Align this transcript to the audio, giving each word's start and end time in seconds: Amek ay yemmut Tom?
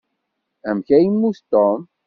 Amek 0.69 0.87
ay 0.97 1.03
yemmut 1.05 1.39
Tom? 1.51 1.79